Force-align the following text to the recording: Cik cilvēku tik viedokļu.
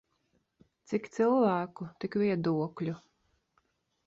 Cik 0.93 1.09
cilvēku 1.17 1.89
tik 2.01 2.19
viedokļu. 2.23 2.97